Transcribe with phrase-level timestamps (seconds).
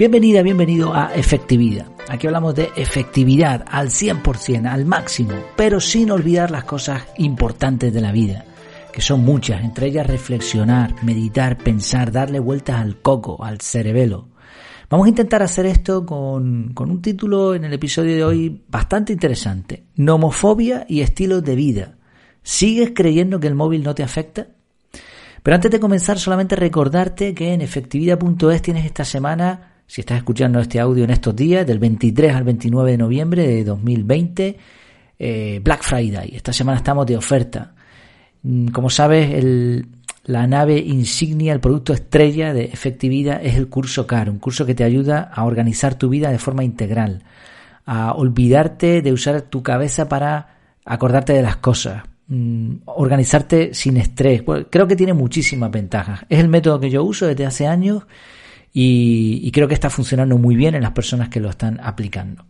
[0.00, 1.86] Bienvenida, bienvenido a Efectividad.
[2.08, 8.00] Aquí hablamos de efectividad al 100%, al máximo, pero sin olvidar las cosas importantes de
[8.00, 8.46] la vida,
[8.94, 14.28] que son muchas, entre ellas reflexionar, meditar, pensar, darle vueltas al coco, al cerebelo.
[14.88, 19.12] Vamos a intentar hacer esto con, con un título en el episodio de hoy bastante
[19.12, 19.84] interesante.
[19.96, 21.98] Nomofobia y estilos de vida.
[22.42, 24.46] ¿Sigues creyendo que el móvil no te afecta?
[25.42, 30.60] Pero antes de comenzar, solamente recordarte que en efectividad.es tienes esta semana, si estás escuchando
[30.60, 34.56] este audio en estos días, del 23 al 29 de noviembre de 2020,
[35.18, 36.30] eh, Black Friday.
[36.32, 37.74] Esta semana estamos de oferta.
[38.44, 39.88] Mm, como sabes, el,
[40.26, 44.76] la nave insignia, el producto estrella de efectividad es el curso CAR, un curso que
[44.76, 47.24] te ayuda a organizar tu vida de forma integral,
[47.84, 54.44] a olvidarte de usar tu cabeza para acordarte de las cosas, Mm, organizarte sin estrés.
[54.70, 56.20] creo que tiene muchísimas ventajas.
[56.28, 58.04] Es el método que yo uso desde hace años
[58.72, 62.44] y, creo que está funcionando muy bien en las personas que lo están aplicando.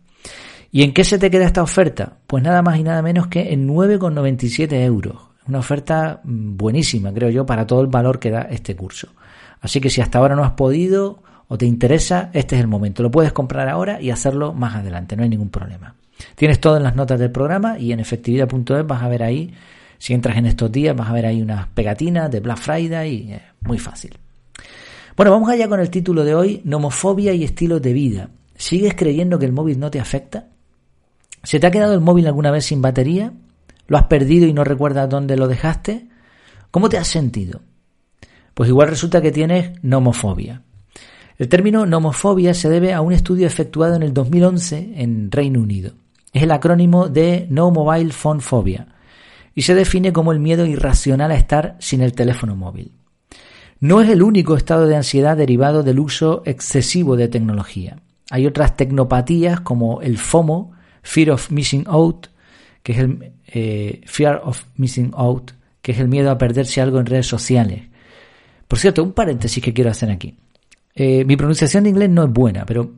[0.71, 2.17] ¿Y en qué se te queda esta oferta?
[2.27, 5.15] Pues nada más y nada menos que en 9,97 euros.
[5.47, 9.09] Una oferta mm, buenísima, creo yo, para todo el valor que da este curso.
[9.59, 13.03] Así que si hasta ahora no has podido o te interesa, este es el momento.
[13.03, 15.95] Lo puedes comprar ahora y hacerlo más adelante, no hay ningún problema.
[16.35, 19.53] Tienes todo en las notas del programa y en efectividad.es vas a ver ahí,
[19.97, 23.33] si entras en estos días, vas a ver ahí unas pegatinas de Black Friday y
[23.33, 24.20] eh, muy fácil.
[25.15, 28.29] Bueno, vamos allá con el título de hoy, nomofobia y estilos de vida.
[28.55, 30.47] ¿Sigues creyendo que el móvil no te afecta?
[31.43, 33.33] ¿Se te ha quedado el móvil alguna vez sin batería?
[33.87, 36.07] ¿Lo has perdido y no recuerdas dónde lo dejaste?
[36.69, 37.61] ¿Cómo te has sentido?
[38.53, 40.61] Pues igual resulta que tienes nomofobia.
[41.37, 45.93] El término nomofobia se debe a un estudio efectuado en el 2011 en Reino Unido.
[46.31, 48.87] Es el acrónimo de No Mobile Phone Phobia
[49.53, 52.91] y se define como el miedo irracional a estar sin el teléfono móvil.
[53.81, 57.97] No es el único estado de ansiedad derivado del uso excesivo de tecnología.
[58.29, 62.27] Hay otras tecnopatías como el FOMO, Fear of Missing Out,
[62.83, 66.99] que es el eh, Fear of Missing Out, que es el miedo a perderse algo
[66.99, 67.81] en redes sociales.
[68.67, 70.37] Por cierto, un paréntesis que quiero hacer aquí.
[70.93, 72.91] Eh, mi pronunciación de inglés no es buena, pero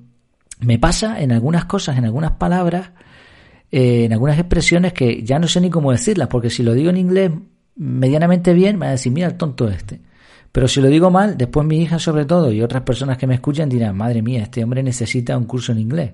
[0.60, 2.92] me pasa en algunas cosas, en algunas palabras,
[3.72, 6.90] eh, en algunas expresiones que ya no sé ni cómo decirlas, porque si lo digo
[6.90, 7.32] en inglés
[7.78, 10.02] medianamente bien, me va a decir, mira el tonto este.
[10.54, 13.34] Pero si lo digo mal, después mi hija sobre todo y otras personas que me
[13.34, 16.12] escuchan dirán, madre mía, este hombre necesita un curso en inglés.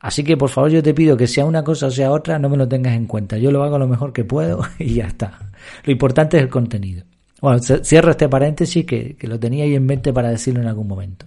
[0.00, 2.48] Así que por favor yo te pido que sea una cosa o sea otra, no
[2.48, 3.38] me lo tengas en cuenta.
[3.38, 5.52] Yo lo hago lo mejor que puedo y ya está.
[5.84, 7.04] Lo importante es el contenido.
[7.40, 11.26] Bueno, cierro este paréntesis que, lo tenía ahí en mente para decirlo en algún momento.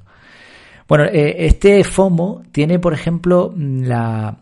[0.86, 4.38] Bueno, eh, este FOMO tiene, por ejemplo, la,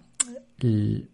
[0.60, 1.08] el,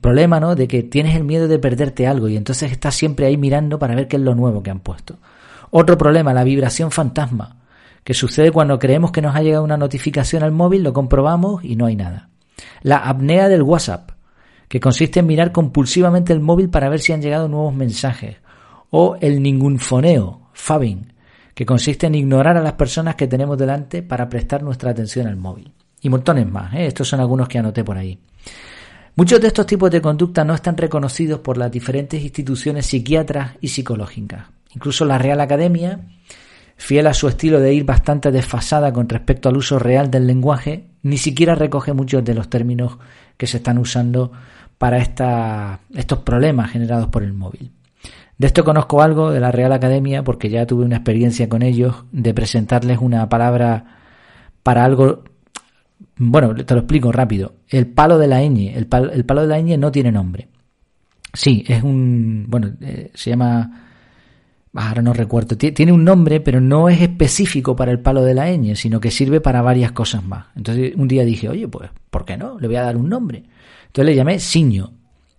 [0.00, 0.56] problema ¿no?
[0.56, 3.94] de que tienes el miedo de perderte algo y entonces estás siempre ahí mirando para
[3.94, 5.18] ver qué es lo nuevo que han puesto.
[5.78, 7.58] Otro problema, la vibración fantasma,
[8.02, 11.76] que sucede cuando creemos que nos ha llegado una notificación al móvil, lo comprobamos y
[11.76, 12.30] no hay nada.
[12.80, 14.12] La apnea del WhatsApp,
[14.68, 18.38] que consiste en mirar compulsivamente el móvil para ver si han llegado nuevos mensajes.
[18.88, 21.12] O el ningunfoneo, fabbing,
[21.54, 25.36] que consiste en ignorar a las personas que tenemos delante para prestar nuestra atención al
[25.36, 25.74] móvil.
[26.00, 26.86] Y montones más, ¿eh?
[26.86, 28.18] estos son algunos que anoté por ahí.
[29.14, 33.68] Muchos de estos tipos de conducta no están reconocidos por las diferentes instituciones psiquiatras y
[33.68, 34.55] psicológicas.
[34.76, 36.00] Incluso la Real Academia,
[36.76, 40.86] fiel a su estilo de ir bastante desfasada con respecto al uso real del lenguaje,
[41.02, 42.98] ni siquiera recoge muchos de los términos
[43.36, 44.32] que se están usando
[44.78, 47.72] para estos problemas generados por el móvil.
[48.38, 52.04] De esto conozco algo de la Real Academia porque ya tuve una experiencia con ellos
[52.12, 53.96] de presentarles una palabra
[54.62, 55.24] para algo
[56.18, 57.54] bueno, te lo explico rápido.
[57.68, 58.72] El palo de la ñ.
[58.74, 60.48] El palo, el palo de la ñ no tiene nombre.
[61.32, 62.46] Sí, es un.
[62.48, 63.85] Bueno, eh, se llama.
[64.76, 65.56] Ahora no recuerdo.
[65.56, 69.10] Tiene un nombre, pero no es específico para el palo de la ñ, sino que
[69.10, 70.46] sirve para varias cosas más.
[70.54, 72.60] Entonces un día dije, oye, pues, ¿por qué no?
[72.60, 73.42] Le voy a dar un nombre.
[73.86, 74.92] Entonces le llamé Siño.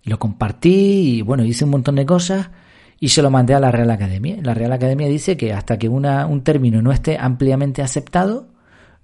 [0.04, 2.50] Lo compartí y bueno, hice un montón de cosas
[2.98, 4.38] y se lo mandé a la Real Academia.
[4.42, 8.48] La Real Academia dice que hasta que una, un término no esté ampliamente aceptado,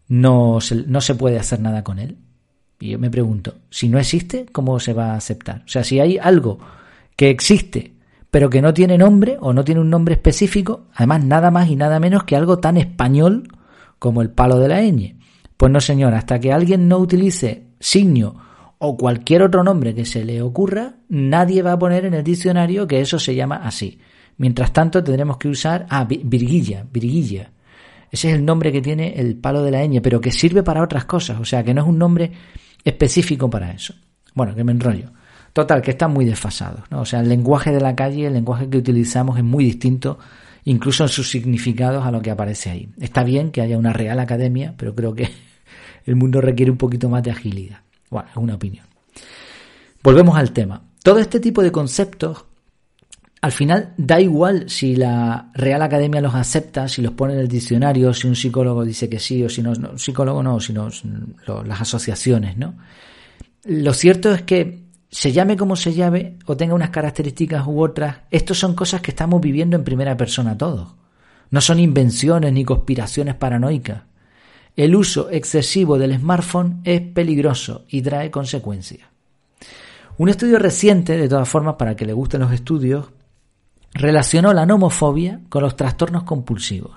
[0.09, 2.17] no se, no se puede hacer nada con él.
[2.81, 5.63] Y yo me pregunto, si no existe, ¿cómo se va a aceptar?
[5.65, 6.59] O sea, si hay algo
[7.17, 7.94] que existe,
[8.35, 11.77] pero que no tiene nombre o no tiene un nombre específico, además nada más y
[11.77, 13.47] nada menos que algo tan español
[14.01, 15.15] como el palo de la ñ.
[15.57, 18.35] Pues no, señor, hasta que alguien no utilice signo
[18.79, 22.89] o cualquier otro nombre que se le ocurra, nadie va a poner en el diccionario
[22.89, 24.01] que eso se llama así.
[24.37, 27.53] Mientras tanto, tendremos que usar, ah, virguilla, virguilla,
[28.11, 30.83] ese es el nombre que tiene el palo de la ñ, pero que sirve para
[30.83, 32.33] otras cosas, o sea, que no es un nombre
[32.83, 33.95] específico para eso.
[34.35, 35.13] Bueno, que me enrollo.
[35.55, 37.03] Total, que están muy desfasados, ¿no?
[37.03, 40.19] O sea, el lenguaje de la calle, el lenguaje que utilizamos es muy distinto,
[40.65, 42.89] incluso en sus significados, a lo que aparece ahí.
[43.01, 45.31] Está bien que haya una real academia, pero creo que
[46.07, 47.79] el mundo requiere un poquito más de agilidad.
[48.11, 48.85] Bueno, es una opinión.
[50.03, 50.83] Volvemos al tema.
[51.05, 52.47] Todo este tipo de conceptos,
[53.41, 57.49] al final da igual si la Real Academia los acepta, si los pone en el
[57.49, 60.89] diccionario, si un psicólogo dice que sí o si no, un psicólogo no, sino
[61.65, 62.75] las asociaciones, ¿no?
[63.67, 64.84] Lo cierto es que
[65.15, 69.13] se llame como se llame o tenga unas características u otras, estos son cosas que
[69.13, 70.89] estamos viviendo en primera persona todos.
[71.51, 74.03] No son invenciones ni conspiraciones paranoicas.
[74.75, 79.07] El uso excesivo del smartphone es peligroso y trae consecuencias.
[80.19, 83.07] Un estudio reciente, de todas formas, para que le gusten los estudios,
[83.93, 86.91] relacionó la nomofobia con los trastornos compulsivos.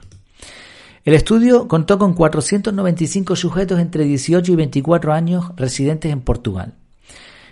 [1.06, 6.74] El estudio contó con 495 sujetos entre 18 y 24 años residentes en Portugal.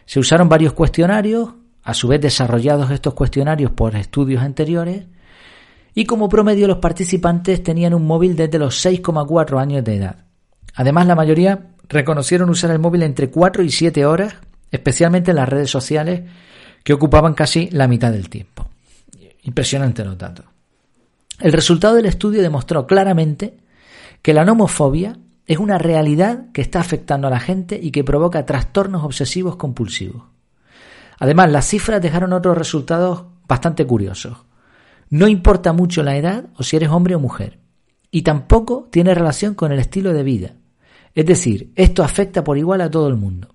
[0.06, 1.50] Se usaron varios cuestionarios,
[1.84, 5.06] a su vez desarrollados estos cuestionarios por estudios anteriores,
[5.94, 10.25] y como promedio los participantes tenían un móvil desde los 6,4 años de edad.
[10.75, 14.36] Además, la mayoría reconocieron usar el móvil entre 4 y 7 horas,
[14.72, 16.24] especialmente en las redes sociales,
[16.84, 18.68] que ocupaban casi la mitad del tiempo.
[19.44, 20.46] Impresionante los datos.
[21.40, 23.58] El resultado del estudio demostró claramente
[24.22, 28.45] que la nomofobia es una realidad que está afectando a la gente y que provoca
[28.45, 30.24] trastornos obsesivos compulsivos.
[31.19, 34.45] Además, las cifras dejaron otros resultados bastante curiosos.
[35.09, 37.59] No importa mucho la edad o si eres hombre o mujer.
[38.12, 40.56] Y tampoco tiene relación con el estilo de vida.
[41.13, 43.50] Es decir, esto afecta por igual a todo el mundo.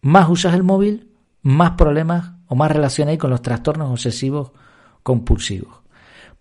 [0.00, 1.10] Más usas el móvil,
[1.42, 4.52] más problemas o más relación hay con los trastornos obsesivos
[5.02, 5.81] compulsivos.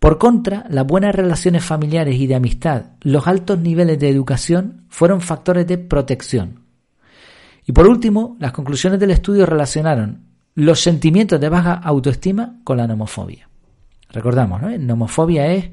[0.01, 5.21] Por contra, las buenas relaciones familiares y de amistad, los altos niveles de educación fueron
[5.21, 6.61] factores de protección.
[7.67, 10.25] Y por último, las conclusiones del estudio relacionaron
[10.55, 13.47] los sentimientos de baja autoestima con la nomofobia.
[14.09, 14.75] Recordamos, ¿no?
[14.75, 15.69] Nomofobia es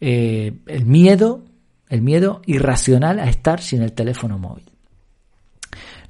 [0.00, 1.44] eh, el miedo,
[1.88, 4.70] el miedo irracional a estar sin el teléfono móvil.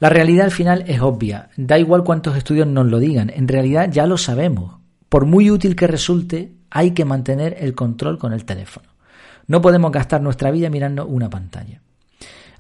[0.01, 3.91] La realidad al final es obvia, da igual cuántos estudios nos lo digan, en realidad
[3.91, 4.83] ya lo sabemos.
[5.09, 8.89] Por muy útil que resulte, hay que mantener el control con el teléfono.
[9.47, 11.83] No podemos gastar nuestra vida mirando una pantalla.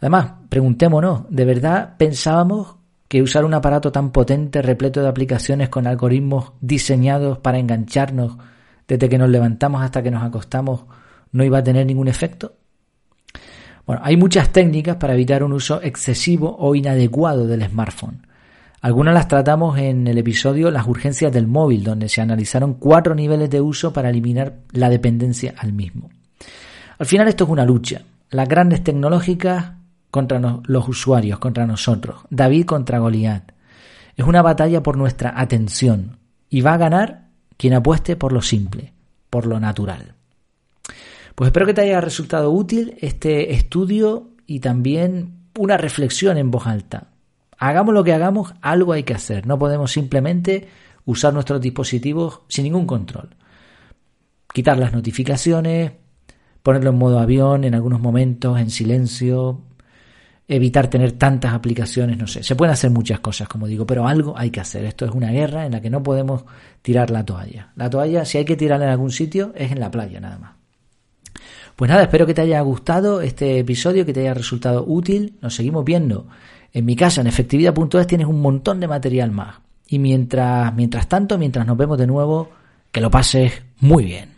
[0.00, 2.76] Además, preguntémonos, ¿de verdad pensábamos
[3.09, 8.37] que usar un aparato tan potente, repleto de aplicaciones con algoritmos diseñados para engancharnos
[8.87, 10.85] desde que nos levantamos hasta que nos acostamos,
[11.31, 12.56] no iba a tener ningún efecto?
[13.87, 18.26] Bueno, hay muchas técnicas para evitar un uso excesivo o inadecuado del smartphone.
[18.82, 23.49] Algunas las tratamos en el episodio Las urgencias del móvil, donde se analizaron cuatro niveles
[23.49, 26.11] de uso para eliminar la dependencia al mismo.
[26.99, 28.02] Al final esto es una lucha.
[28.31, 29.75] Las grandes tecnológicas
[30.11, 32.23] contra los usuarios, contra nosotros.
[32.29, 33.52] David contra Goliat.
[34.17, 36.19] Es una batalla por nuestra atención.
[36.49, 38.94] Y va a ganar quien apueste por lo simple,
[39.31, 40.17] por lo natural.
[41.37, 46.67] Pues espero que te haya resultado útil este estudio y también una reflexión en voz
[46.67, 47.12] alta.
[47.64, 49.47] Hagamos lo que hagamos, algo hay que hacer.
[49.47, 50.67] No podemos simplemente
[51.05, 53.37] usar nuestros dispositivos sin ningún control.
[54.53, 55.93] Quitar las notificaciones,
[56.61, 59.61] ponerlo en modo avión en algunos momentos, en silencio,
[60.49, 62.43] evitar tener tantas aplicaciones, no sé.
[62.43, 64.85] Se pueden hacer muchas cosas, como digo, pero algo hay que hacer.
[64.85, 66.45] Esto es una guerra en la que no podemos
[66.83, 67.71] tirar la toalla.
[67.76, 70.52] La toalla, si hay que tirarla en algún sitio, es en la playa nada más.
[71.76, 75.38] Pues nada, espero que te haya gustado este episodio, que te haya resultado útil.
[75.40, 76.26] Nos seguimos viendo
[76.73, 79.57] en mi casa, en efectividad.es, tienes un montón de material más.
[79.87, 82.50] Y mientras, mientras tanto, mientras nos vemos de nuevo,
[82.91, 84.32] que lo pases muy bien.